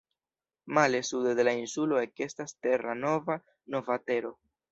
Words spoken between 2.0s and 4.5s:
ekestas terra nova, nova tero.